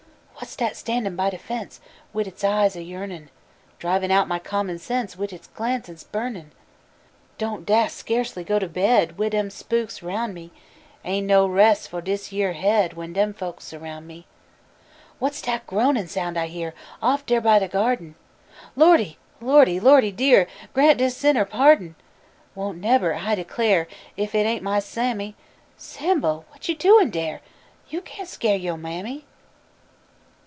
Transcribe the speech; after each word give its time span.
Whass 0.43 0.55
dat 0.55 0.75
standin' 0.75 1.15
by 1.15 1.29
de 1.29 1.37
fence 1.37 1.79
Wid 2.13 2.25
its 2.27 2.43
eyes 2.43 2.75
a 2.75 2.81
yearnin', 2.81 3.29
Drivin' 3.77 4.09
out 4.09 4.27
mah 4.27 4.39
common 4.39 4.79
sense 4.79 5.15
Wid 5.15 5.31
its 5.31 5.45
glances 5.49 6.03
burnin'? 6.03 6.51
Don't 7.37 7.63
dass 7.65 7.93
skeercely 7.93 8.43
go 8.43 8.57
to 8.57 8.67
bed 8.67 9.19
Wid 9.19 9.33
dem 9.33 9.49
spookses 9.49 10.01
roun' 10.01 10.33
me. 10.33 10.49
Ain't 11.05 11.27
no 11.27 11.45
res' 11.45 11.85
fo' 11.87 12.01
dis 12.01 12.31
yere 12.33 12.53
head 12.53 12.93
When 12.93 13.13
dem 13.13 13.33
folks 13.35 13.65
surroun' 13.65 14.07
me. 14.07 14.25
Whass 15.19 15.43
dat 15.43 15.67
groanin' 15.67 16.07
soun' 16.07 16.35
I 16.35 16.47
hear 16.47 16.73
Off 17.03 17.23
dar 17.27 17.39
by 17.39 17.59
de 17.59 17.67
gyardin? 17.69 18.15
Lordy! 18.75 19.19
Lordy! 19.41 19.79
Lordy 19.79 20.11
dear, 20.11 20.47
Grant 20.73 20.97
dis 20.97 21.15
sinner 21.15 21.45
pardon! 21.45 21.93
I 21.99 22.59
won't 22.59 22.79
nebber 22.81 23.13
I 23.13 23.35
declar' 23.35 23.87
Ef 24.17 24.33
it 24.33 24.45
ain't 24.47 24.63
my 24.63 24.79
Sammy! 24.79 25.35
Sambo, 25.77 26.45
what 26.49 26.67
yo' 26.67 26.73
doin' 26.75 27.11
dar? 27.11 27.41
Yo' 27.89 28.01
can't 28.01 28.27
skeer 28.27 28.55
yo' 28.55 28.75
mammy! 28.75 29.25